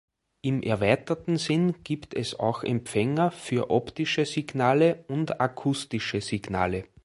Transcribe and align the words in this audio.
Im 0.41 0.63
erweiterten 0.63 1.37
Sinn 1.37 1.83
gibt 1.83 2.15
es 2.15 2.39
auch 2.39 2.63
Empfänger 2.63 3.29
für 3.29 3.69
optische 3.69 4.25
Signale 4.25 5.05
und 5.07 5.39
akustische 5.39 6.21
Signale. 6.21 6.85